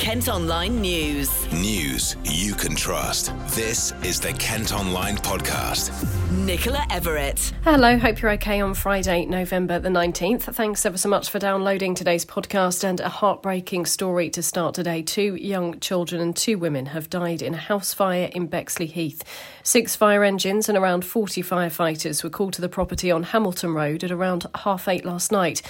[0.00, 1.52] Kent Online News.
[1.52, 3.34] News you can trust.
[3.48, 5.92] This is the Kent Online Podcast.
[6.32, 7.52] Nicola Everett.
[7.64, 10.54] Hello, hope you're okay on Friday, November the 19th.
[10.54, 15.02] Thanks ever so much for downloading today's podcast and a heartbreaking story to start today.
[15.02, 19.20] Two young children and two women have died in a house fire in Bexleyheath.
[19.62, 24.02] Six fire engines and around 40 firefighters were called to the property on Hamilton Road
[24.02, 25.60] at around half eight last night.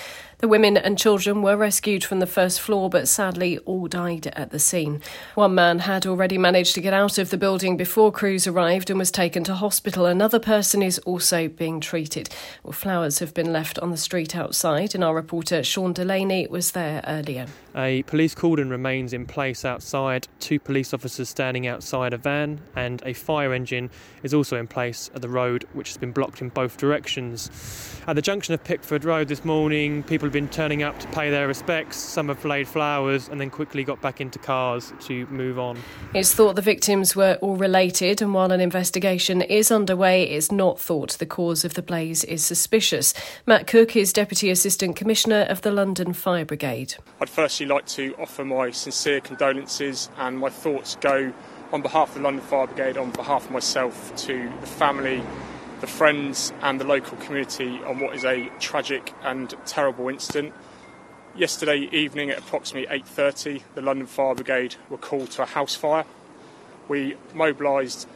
[0.40, 4.48] The women and children were rescued from the first floor, but sadly all died at
[4.48, 5.02] the scene.
[5.34, 8.98] One man had already managed to get out of the building before crews arrived and
[8.98, 10.06] was taken to hospital.
[10.06, 12.30] Another person is also being treated.
[12.62, 16.70] Well, flowers have been left on the street outside, and our reporter Sean Delaney was
[16.70, 17.44] there earlier.
[17.76, 23.02] A police cordon remains in place outside, two police officers standing outside a van, and
[23.04, 23.90] a fire engine
[24.22, 27.50] is also in place at the road, which has been blocked in both directions.
[28.06, 31.28] At the junction of Pickford Road this morning, people have been turning up to pay
[31.28, 31.96] their respects.
[31.96, 35.76] Some have laid flowers and then quickly got back into cars to move on.
[36.14, 40.78] It's thought the victims were all related, and while an investigation is underway, it's not
[40.78, 43.12] thought the cause of the blaze is suspicious.
[43.44, 46.94] Matt Cook is Deputy Assistant Commissioner of the London Fire Brigade.
[47.20, 51.32] I'd firstly like to offer my sincere condolences and my thoughts go
[51.72, 55.24] on behalf of the London Fire Brigade, on behalf of myself, to the family,
[55.80, 60.52] the friends, and the local community on what is a tragic and terrible incident.
[61.34, 66.04] Yesterday evening at approximately 8:30, the London Fire Brigade were called to a house fire.
[66.88, 68.06] We mobilised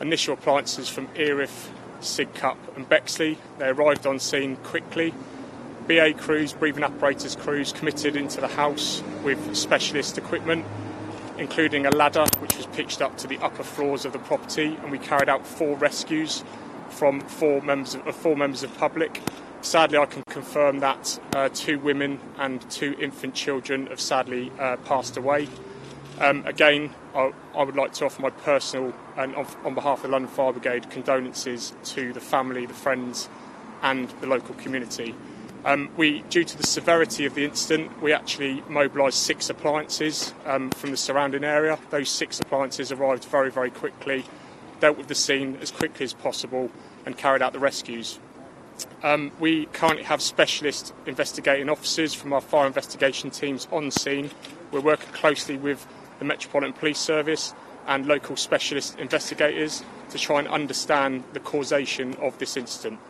[0.00, 3.38] initial appliances from Erith, Sidcup, and Bexley.
[3.58, 5.14] They arrived on scene quickly.
[5.86, 10.64] BA crews, breathing apparatus crews, committed into the house with specialist equipment
[11.38, 14.92] including a ladder which was pitched up to the upper floors of the property, and
[14.92, 16.44] we carried out four rescues
[16.92, 19.20] from four members of, four members of public.
[19.62, 24.76] Sadly, I can confirm that uh, two women and two infant children have sadly uh,
[24.78, 25.48] passed away.
[26.20, 30.02] Um, again, I, I, would like to offer my personal and on, on behalf of
[30.02, 33.28] the London Fire Brigade condolences to the family, the friends,
[33.82, 35.14] and the local community.
[35.64, 40.70] Um, we, due to the severity of the incident, we actually mobilised six appliances um,
[40.70, 41.78] from the surrounding area.
[41.90, 44.24] Those six appliances arrived very, very quickly,
[44.80, 46.70] dealt with the scene as quickly as possible,
[47.06, 48.18] and carried out the rescues.
[49.02, 54.30] Um, we currently have specialist investigating officers from our fire investigation teams on scene.
[54.70, 55.86] We're working closely with
[56.18, 57.54] the Metropolitan Police Service
[57.86, 63.00] and local specialist investigators to try and understand the causation of this incident.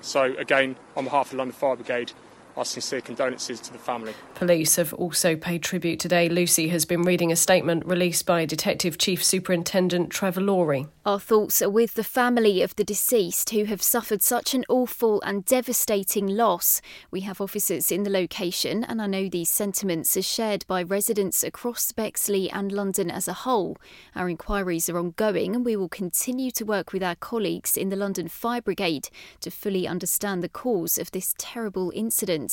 [0.00, 2.12] So, again, on behalf of the London Fire Brigade,
[2.56, 4.14] our sincere condolences to the family.
[4.34, 6.28] Police have also paid tribute today.
[6.28, 10.86] Lucy has been reading a statement released by Detective Chief Superintendent Trevor Lawry.
[11.04, 15.20] Our thoughts are with the family of the deceased who have suffered such an awful
[15.22, 16.80] and devastating loss.
[17.10, 21.42] We have officers in the location, and I know these sentiments are shared by residents
[21.44, 23.76] across Bexley and London as a whole.
[24.14, 27.96] Our inquiries are ongoing, and we will continue to work with our colleagues in the
[27.96, 29.08] London Fire Brigade
[29.40, 32.43] to fully understand the cause of this terrible incident.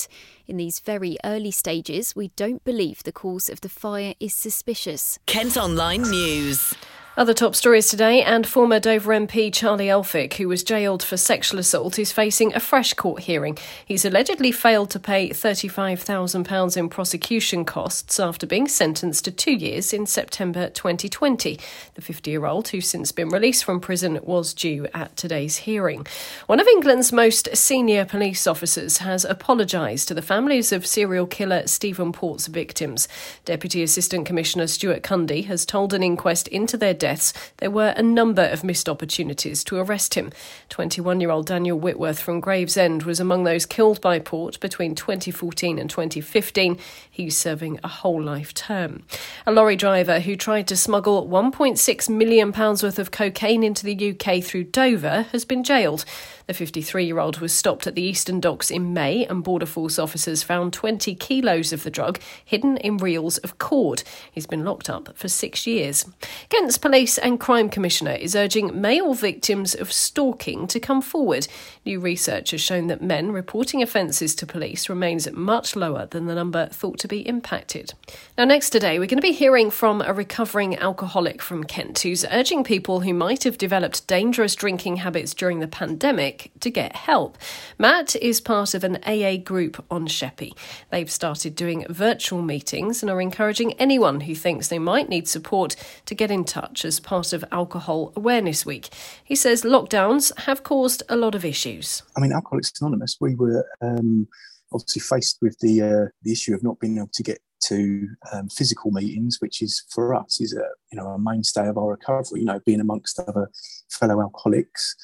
[0.48, 5.20] In these very early stages, we don't believe the cause of the fire is suspicious.
[5.26, 6.74] Kent Online News.
[7.18, 11.60] Other top stories today, and former Dover MP Charlie Elphicke, who was jailed for sexual
[11.60, 13.58] assault, is facing a fresh court hearing.
[13.86, 19.92] He's allegedly failed to pay £35,000 in prosecution costs after being sentenced to two years
[19.92, 21.60] in September 2020.
[21.96, 26.08] The 50 year old, who's since been released from prison, was due at today's hearing.
[26.46, 31.68] One of England's most senior police officers has apologised to the families of serial killer
[31.68, 33.10] Stephen Port's victims.
[33.44, 38.04] Deputy Assistant Commissioner Stuart Cundy has told an inquest into their deaths, there were a
[38.04, 40.32] number of missed opportunities to arrest him.
[40.70, 45.78] 21 year old Daniel Whitworth from Gravesend was among those killed by Port between 2014
[45.78, 46.78] and 2015.
[47.10, 49.04] He's serving a whole life term.
[49.46, 54.44] A lorry driver who tried to smuggle £1.6 million worth of cocaine into the UK
[54.44, 56.06] through Dover has been jailed.
[56.52, 59.98] The 53 year old was stopped at the Eastern Docks in May, and Border Force
[59.98, 64.04] officers found 20 kilos of the drug hidden in reels of cord.
[64.30, 66.06] He's been locked up for six years.
[66.50, 71.48] Kent's Police and Crime Commissioner is urging male victims of stalking to come forward.
[71.86, 76.36] New research has shown that men reporting offences to police remains much lower than the
[76.36, 77.94] number thought to be impacted.
[78.38, 82.26] Now, next today, we're going to be hearing from a recovering alcoholic from Kent who's
[82.26, 87.38] urging people who might have developed dangerous drinking habits during the pandemic to get help.
[87.78, 90.54] Matt is part of an AA group on Sheppey.
[90.90, 95.76] They've started doing virtual meetings and are encouraging anyone who thinks they might need support
[96.06, 98.90] to get in touch as part of Alcohol Awareness Week.
[99.24, 102.04] He says lockdowns have caused a lot of issues.
[102.16, 104.28] I mean, Alcoholics Anonymous, we were um,
[104.74, 108.50] obviously faced with the uh, the issue of not being able to get to um,
[108.50, 112.40] physical meetings, which is for us is a you know a mainstay of our recovery.
[112.40, 113.50] You know, being amongst other
[113.90, 114.96] fellow alcoholics.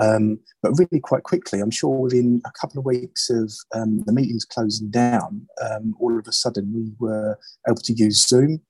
[0.00, 4.12] Um, but really, quite quickly, I'm sure within a couple of weeks of um, the
[4.12, 7.38] meetings closing down, um, all of a sudden we were
[7.68, 8.60] able to use Zoom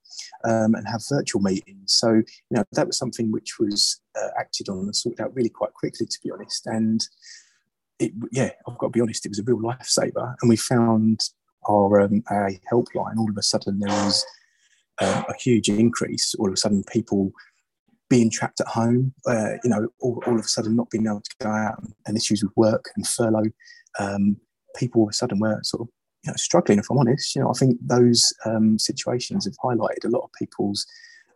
[0.44, 1.94] um, and have virtual meetings.
[1.94, 5.48] So, you know, that was something which was uh, acted on and sorted out really
[5.48, 6.66] quite quickly, to be honest.
[6.66, 7.06] And
[7.98, 10.34] it, yeah, I've got to be honest, it was a real lifesaver.
[10.42, 11.20] And we found
[11.68, 14.24] our um, AA helpline, all of a sudden there was
[15.00, 16.34] uh, a huge increase.
[16.38, 17.32] All of a sudden, people
[18.10, 21.20] being trapped at home, uh, you know, all, all, of a sudden not being able
[21.20, 23.50] to go out and issues with work and furlough.
[23.98, 24.36] Um,
[24.76, 25.88] people all of a sudden were sort of
[26.24, 27.34] you know, struggling, if I'm honest.
[27.34, 30.86] You know, I think those um, situations have highlighted a lot of people's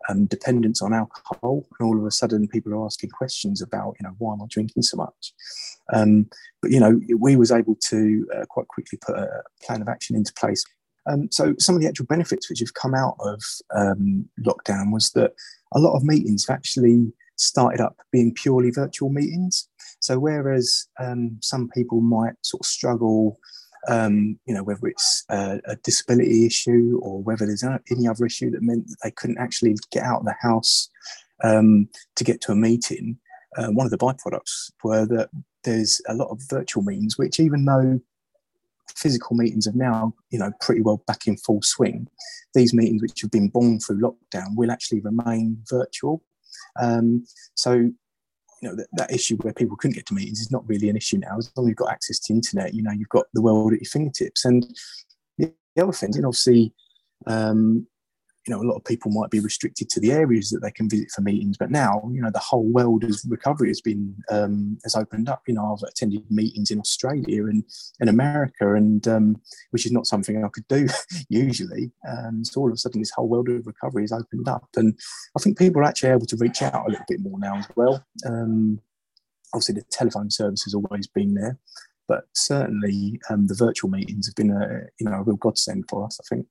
[0.09, 4.07] um, dependence on alcohol, and all of a sudden people are asking questions about, you
[4.07, 5.33] know, why am I drinking so much?
[5.93, 6.29] Um,
[6.63, 10.17] but you know, we was able to uh, quite quickly put a plan of action
[10.17, 10.65] into place.
[11.09, 13.43] Um, so some of the actual benefits which have come out of
[13.75, 15.33] um, lockdown was that
[15.73, 19.69] a lot of meetings have actually started up being purely virtual meetings.
[20.01, 23.39] So whereas um, some people might sort of struggle
[23.87, 28.51] um, you know, whether it's a, a, disability issue or whether there's any other issue
[28.51, 30.91] that meant that they couldn't actually get out of the house
[31.45, 33.17] um, to get to a meeting.
[33.57, 35.31] Uh, one of the byproducts were that
[35.65, 38.01] there's a lot of virtual meetings, which even though
[38.97, 42.09] physical meetings are now, you know, pretty well back in full swing,
[42.55, 46.23] these meetings which have been born through lockdown will actually remain virtual.
[46.81, 47.25] Um,
[47.55, 47.73] so
[48.61, 50.97] you know that, that issue where people couldn't get to meetings is not really an
[50.97, 51.39] issue now.
[51.39, 53.81] As long as you've got access to internet you know you've got the world at
[53.81, 54.45] your fingertips.
[54.45, 54.67] And
[55.39, 56.75] the other things and obviously
[57.27, 57.87] um,
[58.49, 60.89] you know a lot of people might be restricted to the areas that they can
[60.89, 64.79] visit for meetings but now you know the whole world of recovery has been um,
[64.85, 65.43] has opened up.
[65.47, 67.63] You know i've attended meetings in australia and
[68.01, 69.41] in america and um,
[69.71, 70.89] which is not something i could do
[71.29, 74.69] usually um, so all of a sudden this whole world of recovery has opened up.
[74.77, 74.99] And
[75.37, 77.69] i think people are actually able to reach out a little bit more now as
[77.77, 78.05] well.
[78.27, 78.81] Um,
[79.55, 81.59] obviously the telephone service has always been there
[82.07, 86.05] but certainly um, the virtual meetings have been a you know a real godsend for
[86.05, 86.47] us i think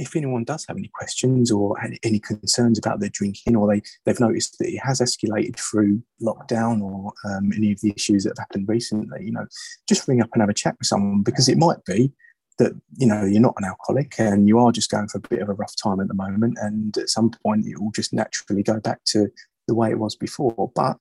[0.00, 4.20] if anyone does have any questions or any concerns about their drinking, or they, they've
[4.20, 8.46] noticed that it has escalated through lockdown or um, any of the issues that have
[8.46, 9.46] happened recently, you know,
[9.88, 12.12] just ring up and have a chat with someone because it might be
[12.60, 15.40] that you know you're not an alcoholic and you are just going for a bit
[15.40, 18.62] of a rough time at the moment, and at some point it will just naturally
[18.62, 19.28] go back to
[19.66, 20.70] the way it was before.
[20.74, 20.98] But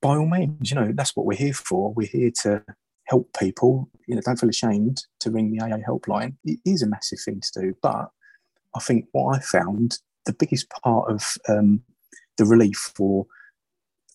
[0.00, 1.92] by all means, you know that's what we're here for.
[1.92, 2.62] We're here to
[3.04, 3.88] help people.
[4.06, 6.36] You know, don't feel ashamed to ring the AA helpline.
[6.44, 8.10] It is a massive thing to do, but
[8.74, 11.82] I think what I found the biggest part of um,
[12.38, 13.26] the relief for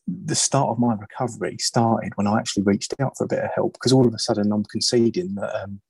[0.08, 3.50] the start of my recovery started when I actually reached out for a bit of
[3.54, 5.82] help because all of a sudden I'm conceding that um,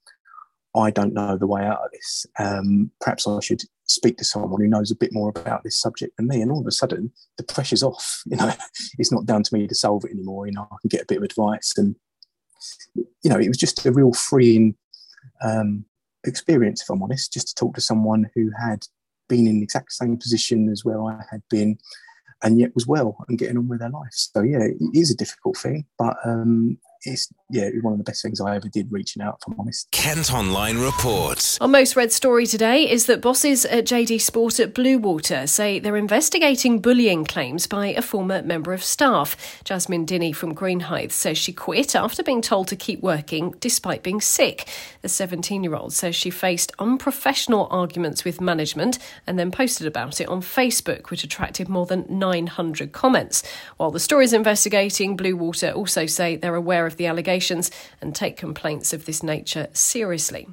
[0.75, 2.25] I don't know the way out of this.
[2.39, 6.17] Um, perhaps I should speak to someone who knows a bit more about this subject
[6.17, 6.41] than me.
[6.41, 8.23] And all of a sudden, the pressure's off.
[8.25, 8.51] You know,
[8.97, 10.47] it's not down to me to solve it anymore.
[10.47, 11.95] You know, I can get a bit of advice, and
[12.95, 14.75] you know, it was just a real freeing
[15.43, 15.85] um,
[16.25, 18.85] experience, if I'm honest, just to talk to someone who had
[19.27, 21.77] been in the exact same position as where I had been
[22.43, 24.11] and yet was well and getting on with their life.
[24.11, 27.97] So yeah, it is a difficult thing, but um, it's yeah, it was one of
[27.97, 29.89] the best things I ever did reaching out, if I'm honest.
[29.91, 31.57] Kent Online reports.
[31.61, 35.95] Our most read story today is that bosses at JD Sport at Bluewater say they're
[35.95, 39.61] investigating bullying claims by a former member of staff.
[39.63, 44.19] Jasmine Dinney from Greenhithe says she quit after being told to keep working despite being
[44.19, 44.67] sick.
[45.01, 50.19] The 17 year old says she faced unprofessional arguments with management and then posted about
[50.19, 53.41] it on Facebook, which attracted more than 900 comments.
[53.77, 58.37] While the story is investigating, Bluewater also say they're aware of the allegations and take
[58.37, 60.47] complaints of this nature seriously.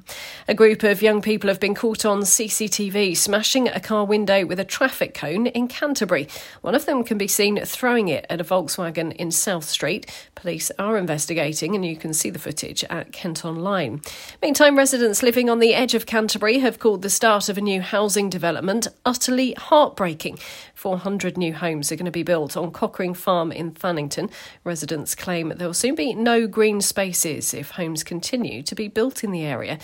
[0.47, 4.59] A group of young people have been caught on CCTV smashing a car window with
[4.59, 6.27] a traffic cone in Canterbury.
[6.61, 10.09] One of them can be seen throwing it at a Volkswagen in South Street.
[10.35, 14.01] Police are investigating, and you can see the footage at Kent Online.
[14.41, 17.81] Meantime, residents living on the edge of Canterbury have called the start of a new
[17.81, 20.37] housing development utterly heartbreaking.
[20.75, 24.29] 400 new homes are going to be built on Cockering Farm in Thanington.
[24.63, 29.23] Residents claim there will soon be no green spaces if homes continue to be built
[29.23, 29.79] in the area.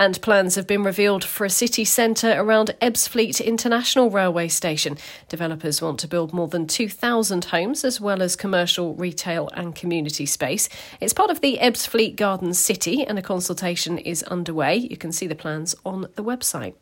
[0.00, 4.96] And plans have been revealed for a city centre around Ebbsfleet International Railway Station.
[5.28, 10.24] Developers want to build more than 2,000 homes as well as commercial, retail, and community
[10.24, 10.70] space.
[11.02, 14.74] It's part of the Ebbsfleet Garden City, and a consultation is underway.
[14.76, 16.72] You can see the plans on the website.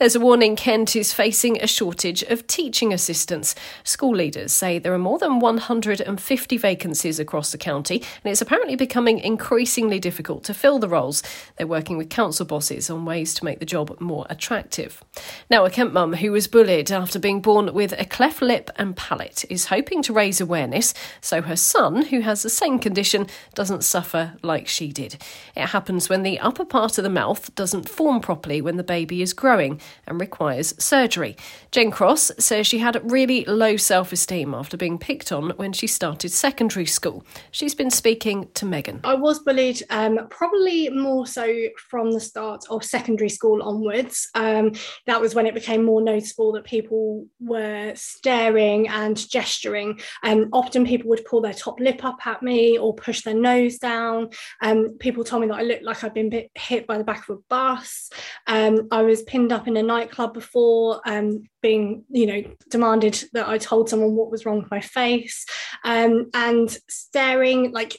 [0.00, 3.54] There's a warning Kent is facing a shortage of teaching assistants.
[3.84, 8.74] School leaders say there are more than 150 vacancies across the county, and it's apparently
[8.74, 11.22] becoming increasingly difficult to fill the roles.
[11.56, 15.04] They're working with council bosses on ways to make the job more attractive.
[15.50, 18.96] Now, a Kent mum who was bullied after being born with a cleft lip and
[18.96, 23.84] palate is hoping to raise awareness so her son, who has the same condition, doesn't
[23.84, 25.18] suffer like she did.
[25.54, 29.20] It happens when the upper part of the mouth doesn't form properly when the baby
[29.20, 31.36] is growing and requires surgery.
[31.72, 35.86] Jen Cross says she had really low self esteem after being picked on when she
[35.86, 37.22] started secondary school.
[37.50, 39.00] She's been speaking to Megan.
[39.04, 41.46] I was bullied um, probably more so
[41.90, 44.28] from the start of secondary school onwards.
[44.34, 44.72] Um,
[45.06, 50.00] that was when it became more noticeable that people were staring and gesturing.
[50.22, 53.78] Um, often people would pull their top lip up at me or push their nose
[53.78, 54.30] down.
[54.62, 57.38] Um, people told me that I looked like I'd been hit by the back of
[57.38, 58.10] a bus.
[58.46, 63.48] Um, I was pinned up in a nightclub before, um, being, you know, demanded that
[63.48, 65.44] I told someone what was wrong with my face,
[65.84, 67.98] um, and staring like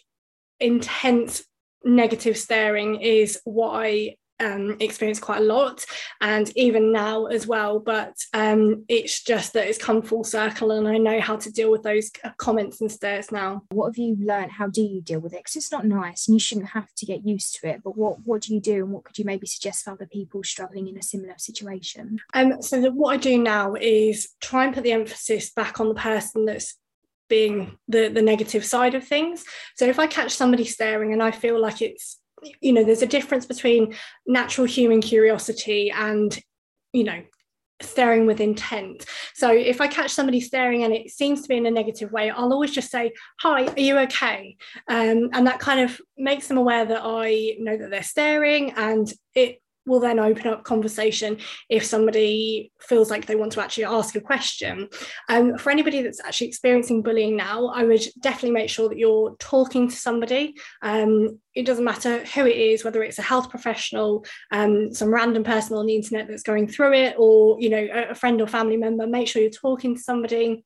[0.59, 1.43] intense
[1.83, 5.85] negative staring is what I um, experienced quite a lot,
[6.21, 7.79] and even now as well.
[7.79, 11.71] But um, it's just that it's come full circle, and I know how to deal
[11.71, 13.63] with those comments and stares now.
[13.69, 14.51] What have you learned?
[14.51, 15.39] How do you deal with it?
[15.39, 17.81] Because it's not nice, and you shouldn't have to get used to it.
[17.83, 20.43] But what what do you do, and what could you maybe suggest for other people
[20.43, 22.19] struggling in a similar situation?
[22.33, 25.89] Um, so the, what I do now is try and put the emphasis back on
[25.89, 26.75] the person that's
[27.29, 29.43] being the the negative side of things
[29.75, 32.19] so if i catch somebody staring and i feel like it's
[32.61, 36.39] you know there's a difference between natural human curiosity and
[36.93, 37.21] you know
[37.81, 39.05] staring with intent.
[39.35, 42.29] So if i catch somebody staring and it seems to be in a negative way
[42.29, 44.57] i'll always just say hi are you okay?
[44.87, 49.11] Um, and that kind of makes them aware that i know that they're staring and
[49.35, 51.37] it will then open up conversation
[51.69, 54.89] if somebody feels like they want to actually ask a question.
[55.29, 59.35] Um, for anybody that's actually experiencing bullying now, I would definitely make sure that you're
[59.39, 60.55] talking to somebody.
[60.81, 65.43] Um, it doesn't matter who it is, whether it's a health professional, um, some random
[65.43, 68.77] person on the internet that's going through it, or you know a friend or family
[68.77, 69.07] member.
[69.07, 70.63] Make sure you're talking to somebody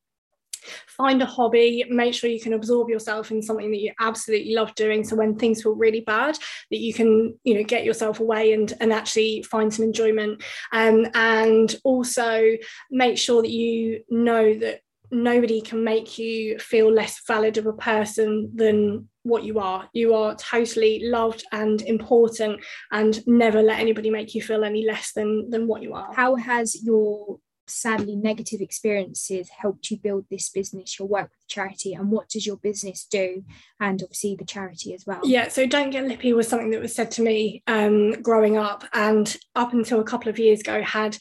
[0.88, 4.74] find a hobby make sure you can absorb yourself in something that you absolutely love
[4.76, 6.38] doing so when things feel really bad
[6.70, 10.42] that you can you know get yourself away and and actually find some enjoyment
[10.72, 12.56] um, and also
[12.90, 17.74] make sure that you know that nobody can make you feel less valid of a
[17.74, 19.88] person than what you are.
[19.94, 25.12] You are totally loved and important, and never let anybody make you feel any less
[25.14, 26.14] than than what you are.
[26.14, 27.40] How has your
[27.72, 32.46] sadly negative experiences helped you build this business your work with charity and what does
[32.46, 33.44] your business do?
[33.80, 35.22] And obviously the charity as well.
[35.24, 38.84] Yeah so don't get lippy was something that was said to me um, growing up
[38.94, 41.18] and up until a couple of years ago had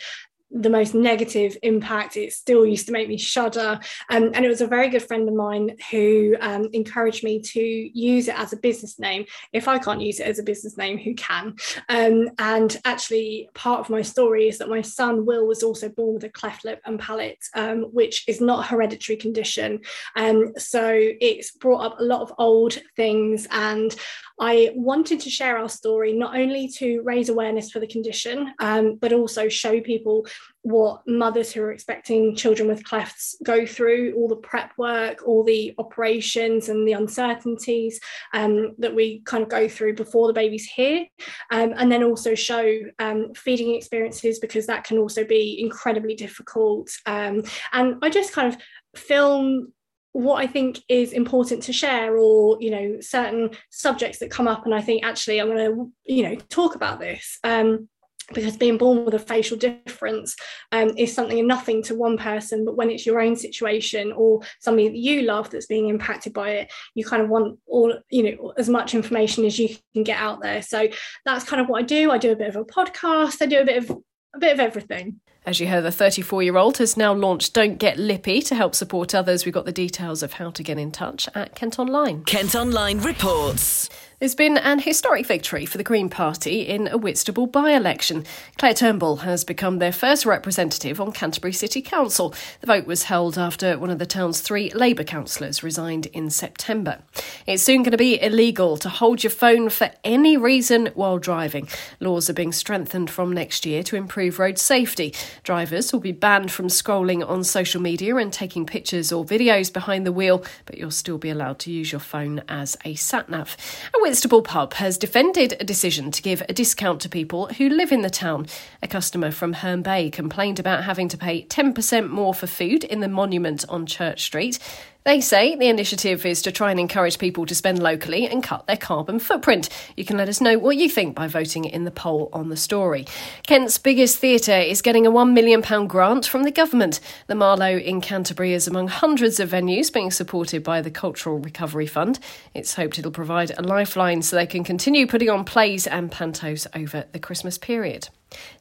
[0.50, 2.16] the most negative impact.
[2.16, 3.78] It still used to make me shudder.
[4.09, 7.61] Um, and it was a very good friend of mine who um, encouraged me to
[7.61, 9.25] use it as a business name.
[9.52, 11.54] If I can't use it as a business name, who can?
[11.88, 16.14] Um, and actually, part of my story is that my son Will was also born
[16.14, 19.80] with a cleft lip and palate, um, which is not a hereditary condition.
[20.16, 23.47] Um, so it's brought up a lot of old things.
[23.50, 23.95] And
[24.40, 28.97] I wanted to share our story not only to raise awareness for the condition, um,
[28.97, 30.26] but also show people
[30.62, 35.44] what mothers who are expecting children with clefts go through, all the prep work, all
[35.44, 38.00] the operations and the uncertainties
[38.32, 41.06] um, that we kind of go through before the baby's here.
[41.50, 46.90] Um, and then also show um, feeding experiences because that can also be incredibly difficult.
[47.04, 47.42] Um,
[47.73, 48.61] and I just kind of
[48.94, 49.73] film
[50.12, 54.64] what I think is important to share or you know certain subjects that come up
[54.64, 57.88] and I think actually I'm going to you know talk about this um,
[58.33, 60.37] because being born with a facial difference
[60.73, 64.40] um, is something and nothing to one person but when it's your own situation or
[64.61, 68.23] somebody that you love that's being impacted by it you kind of want all you
[68.23, 70.62] know as much information as you can get out there.
[70.62, 70.88] So
[71.25, 72.11] that's kind of what i do.
[72.11, 73.43] I do a bit of a podcast.
[73.43, 73.97] I do a bit of
[74.35, 77.78] a bit of everything as you heard, the 34 year old has now launched Don't
[77.78, 79.44] Get Lippy to help support others.
[79.44, 82.25] We've got the details of how to get in touch at Kent Online.
[82.25, 83.88] Kent Online reports.
[84.20, 88.26] There's been an historic victory for the Green Party in a Whitstable by election.
[88.59, 92.35] Claire Turnbull has become their first representative on Canterbury City Council.
[92.61, 96.99] The vote was held after one of the town's three Labour councillors resigned in September.
[97.47, 101.66] It's soon going to be illegal to hold your phone for any reason while driving.
[101.99, 105.14] Laws are being strengthened from next year to improve road safety.
[105.42, 110.06] Drivers will be banned from scrolling on social media and taking pictures or videos behind
[110.06, 113.56] the wheel, but you'll still be allowed to use your phone as a sat nav.
[113.94, 117.92] A Whitstable Pub has defended a decision to give a discount to people who live
[117.92, 118.46] in the town.
[118.82, 123.00] A customer from Herne Bay complained about having to pay 10% more for food in
[123.00, 124.58] the monument on Church Street.
[125.02, 128.66] They say the initiative is to try and encourage people to spend locally and cut
[128.66, 129.71] their carbon footprint.
[129.97, 132.57] You can let us know what you think by voting in the poll on the
[132.57, 133.07] story.
[133.47, 137.00] Kent's biggest theatre is getting a £1 million grant from the government.
[137.28, 141.87] The Marlowe in Canterbury is among hundreds of venues being supported by the Cultural Recovery
[141.87, 142.19] Fund.
[142.52, 146.66] It's hoped it'll provide a lifeline so they can continue putting on plays and pantos
[146.75, 148.11] over the Christmas period.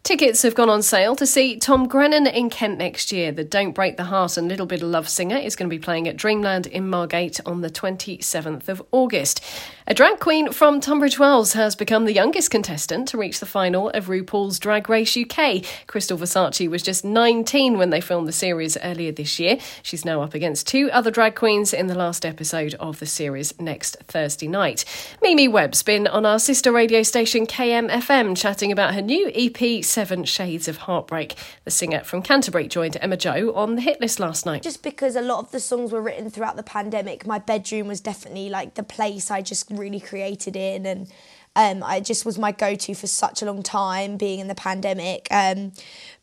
[0.03, 3.31] Tickets have gone on sale to see Tom Grennan in Kent next year.
[3.31, 5.79] The Don't Break the Heart and Little Bit of Love singer is going to be
[5.79, 9.43] playing at Dreamland in Margate on the 27th of August.
[9.85, 13.89] A drag queen from Tunbridge Wells has become the youngest contestant to reach the final
[13.89, 15.63] of RuPaul's Drag Race UK.
[15.87, 19.57] Crystal Versace was just 19 when they filmed the series earlier this year.
[19.83, 23.59] She's now up against two other drag queens in the last episode of the series
[23.59, 24.85] next Thursday night.
[25.21, 30.23] Mimi Webb's been on our sister radio station KMFM chatting about her new EP Seven
[30.23, 31.35] Shades of Heartbreak.
[31.65, 34.63] The singer from Canterbury joined Emma Joe on the hit list last night.
[34.63, 37.99] Just because a lot of the songs were written throughout the pandemic, my bedroom was
[37.99, 41.11] definitely like the place I just really created in and
[41.59, 45.27] um, I just was my go-to for such a long time, being in the pandemic.
[45.29, 45.73] Um,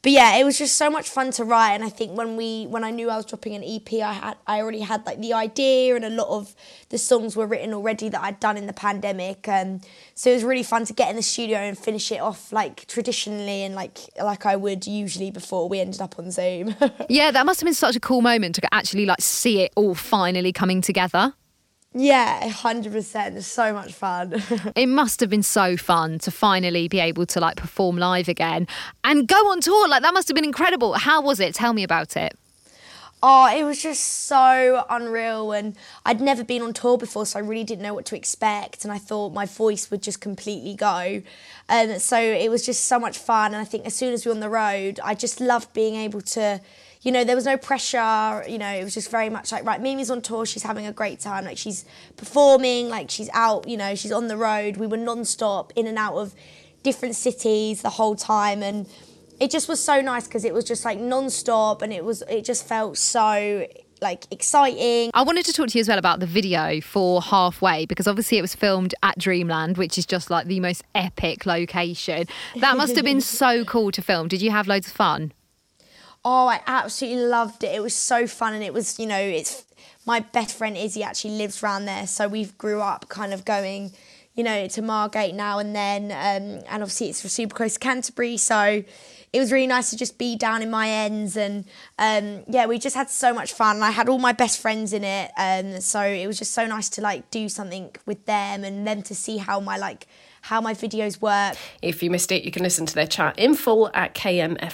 [0.01, 2.65] but yeah, it was just so much fun to write, and I think when we
[2.69, 5.35] when I knew I was dropping an EP, I had I already had like the
[5.35, 6.55] idea, and a lot of
[6.89, 9.47] the songs were written already that I'd done in the pandemic.
[9.47, 9.83] Um,
[10.15, 12.87] so it was really fun to get in the studio and finish it off like
[12.87, 16.75] traditionally and like like I would usually before we ended up on Zoom.
[17.11, 19.95] yeah, that must have been such a cool moment to actually like see it all
[19.95, 21.35] finally coming together.
[21.99, 23.37] Yeah, 100%.
[23.37, 24.43] It's so much fun.
[24.77, 28.69] it must have been so fun to finally be able to like perform live again
[29.03, 29.89] and go on tour.
[29.89, 30.93] Like that must have been incredible.
[30.93, 31.55] How was it?
[31.55, 32.37] Tell me about it.
[33.23, 35.53] Oh, it was just so unreal.
[35.53, 35.75] And
[36.05, 38.85] I'd never been on tour before, so I really didn't know what to expect.
[38.85, 41.23] And I thought my voice would just completely go.
[41.67, 43.55] And um, so it was just so much fun.
[43.55, 45.95] And I think as soon as we were on the road, I just loved being
[45.97, 46.61] able to
[47.03, 48.45] you know, there was no pressure.
[48.49, 50.93] You know, it was just very much like, right, Mimi's on tour, she's having a
[50.93, 51.45] great time.
[51.45, 51.85] Like, she's
[52.17, 54.77] performing, like, she's out, you know, she's on the road.
[54.77, 56.35] We were non stop in and out of
[56.83, 58.63] different cities the whole time.
[58.63, 58.89] And
[59.41, 62.23] it just was so nice because it was just like non stop and it was,
[62.23, 63.67] it just felt so
[64.01, 65.11] like exciting.
[65.15, 68.39] I wanted to talk to you as well about the video for Halfway because obviously
[68.39, 72.27] it was filmed at Dreamland, which is just like the most epic location.
[72.61, 74.29] That must have been so cool to film.
[74.29, 75.33] Did you have loads of fun?
[76.29, 77.73] Oh, I absolutely loved it.
[77.73, 79.65] It was so fun, and it was, you know, it's
[80.07, 83.93] my best friend Izzy actually lives around there, so we've grew up kind of going,
[84.35, 87.79] you know, to Margate now and then, um, and obviously it's for super close to
[87.79, 88.83] Canterbury, so
[89.33, 91.65] it was really nice to just be down in my ends, and
[91.97, 93.81] um, yeah, we just had so much fun.
[93.81, 96.67] I had all my best friends in it, and um, so it was just so
[96.67, 100.09] nice to like do something with them and them to see how my like
[100.47, 101.57] how my videos work.
[101.83, 104.71] If you missed it, you can listen to their chat in full at kmfm.co.uk.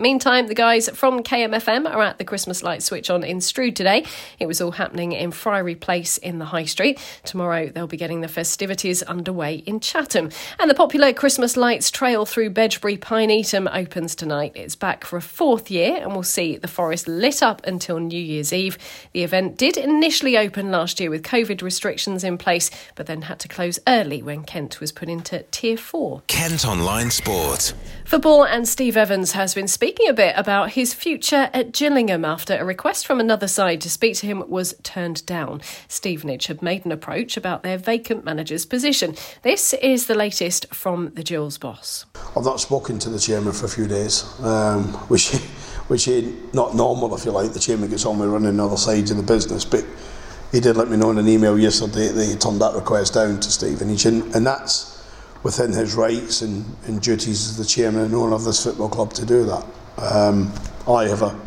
[0.00, 4.06] Meantime, the guys from KMFM are at the Christmas light switch on in Strood today.
[4.38, 6.98] It was all happening in Friary Place in the High Street.
[7.24, 10.30] Tomorrow, they'll be getting the festivities underway in Chatham.
[10.58, 14.52] And the popular Christmas lights trail through Bedgebury Pinetum opens tonight.
[14.54, 18.18] It's back for a fourth year and we'll see the forest lit up until New
[18.18, 18.78] Year's Eve.
[19.12, 23.40] The event did initially open last year with COVID restrictions in place, but then had
[23.40, 26.22] to close early early when Kent was put into Tier 4.
[26.28, 27.74] Kent Online Sport.
[28.04, 32.56] Football and Steve Evans has been speaking a bit about his future at Gillingham after
[32.56, 35.60] a request from another side to speak to him was turned down.
[35.88, 39.16] Stevenage had made an approach about their vacant manager's position.
[39.42, 42.06] This is the latest from the Gills boss.
[42.36, 45.32] I've not spoken to the chairman for a few days, um, which
[45.88, 47.52] which ain't not normal if you like.
[47.52, 49.84] The chairman gets on with running other sides of the business, but
[50.52, 53.40] he did let me know in an email yesterday that he turned that request down
[53.40, 55.04] to Stevenage, and, and that's
[55.42, 59.12] within his rights and, and duties as the chairman and owner of this football club
[59.12, 59.64] to do that.
[59.98, 60.52] Um,
[60.88, 61.38] I have a,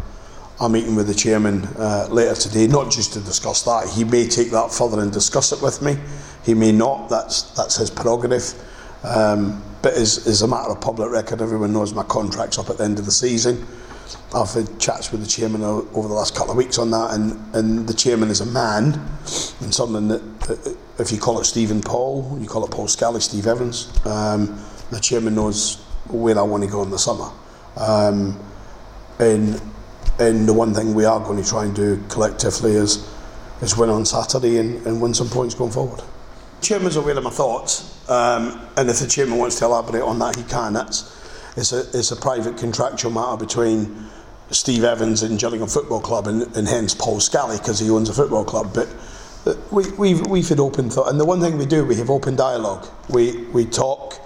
[0.61, 3.89] a meeting with the chairman uh, later today, not just to discuss that.
[3.89, 5.97] He may take that further and discuss it with me.
[6.43, 7.09] He may not.
[7.09, 8.53] That's that's his prerogative.
[9.03, 12.77] Um, but as, as a matter of public record, everyone knows my contract's up at
[12.77, 13.65] the end of the season.
[14.33, 17.55] I've had chats with the chairman over the last couple of weeks on that, and,
[17.55, 18.93] and the chairman is a man,
[19.61, 23.21] and something that, that if you call it Stephen Paul, you call it Paul Scally,
[23.21, 25.77] Steve Evans, um, the chairman knows
[26.09, 27.31] where I want to go in the summer.
[27.77, 28.39] Um,
[29.19, 29.61] and
[30.19, 33.09] and the one thing we are going to try and do collectively is
[33.61, 36.01] is win on Saturday and, and win some points going forward.
[36.61, 40.35] Chairman's aware of my thoughts, um, and if the chairman wants to elaborate on that,
[40.35, 40.73] he can.
[40.73, 41.18] That's
[41.59, 44.07] it's a it's a private contractual matter between
[44.51, 48.13] Steve Evans and Gillingham Football Club, and, and hence Paul Scally because he owns a
[48.13, 48.73] football club.
[48.73, 48.87] But
[49.71, 52.35] we, we've, we've had open thought, and the one thing we do, we have open
[52.35, 52.87] dialogue.
[53.09, 54.19] We, we talk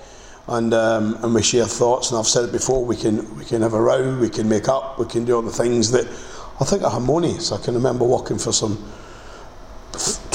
[0.47, 3.61] and, um, and we share thoughts, and I've said it before, we can, we can
[3.61, 6.05] have a row, we can make up, we can do all the things that
[6.59, 7.51] I think are harmonious.
[7.51, 8.83] I can remember walking for some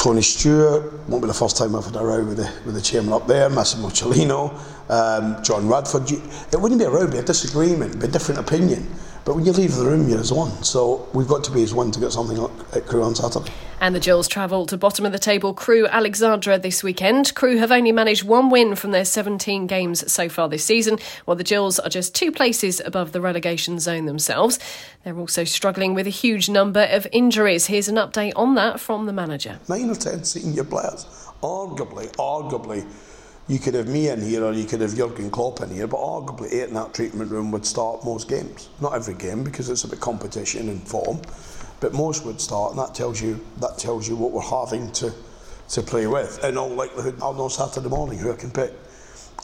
[0.08, 2.80] Tony Stewart, won't be the first time I've had a row with the, with the
[2.80, 6.10] chairman up there, Massimo Cellino, um, John Radford.
[6.10, 8.88] It wouldn't be a row, it'd be a disagreement, it'd be a different opinion.
[9.28, 10.50] But when you leave the room, you're as one.
[10.62, 12.42] So we've got to be as one to get something
[12.74, 13.52] at Crewe on Saturday.
[13.78, 17.34] And the Gills travel to bottom of the table Crewe Alexandra this weekend.
[17.34, 21.36] Crewe have only managed one win from their 17 games so far this season, while
[21.36, 24.58] the Gills are just two places above the relegation zone themselves.
[25.04, 27.66] They're also struggling with a huge number of injuries.
[27.66, 29.58] Here's an update on that from the manager.
[29.68, 31.04] Nine or ten senior players,
[31.42, 32.86] arguably, arguably
[33.48, 35.98] you could have me in here or you could have Jurgen Klopp in here, but
[35.98, 38.68] arguably eight in that treatment room would start most games.
[38.80, 41.22] Not every game because it's a bit competition and form,
[41.80, 45.12] but most would start, and that tells you that tells you what we're having to
[45.70, 46.42] to play with.
[46.44, 48.74] In all likelihood, I'll know Saturday morning who I can pick,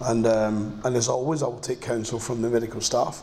[0.03, 3.23] and um, and as always, I will take counsel from the medical staff,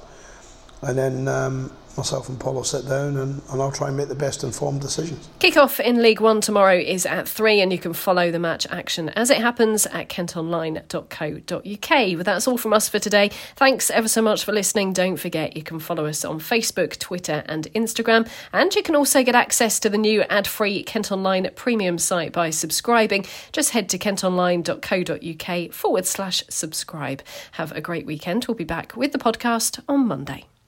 [0.81, 4.07] and then um, myself and Paul will sit down and, and I'll try and make
[4.07, 5.29] the best informed decisions.
[5.39, 9.09] Kick-off in League One tomorrow is at 3 and you can follow the match action
[9.09, 12.17] as it happens at kentonline.co.uk.
[12.17, 13.31] But that's all from us for today.
[13.55, 14.93] Thanks ever so much for listening.
[14.93, 18.27] Don't forget you can follow us on Facebook, Twitter and Instagram.
[18.53, 22.49] And you can also get access to the new ad-free Kent Online premium site by
[22.49, 23.25] subscribing.
[23.51, 27.21] Just head to kentonline.co.uk forward slash subscribe.
[27.53, 28.45] Have a great weekend.
[28.47, 30.45] We'll be back with the podcast on Monday.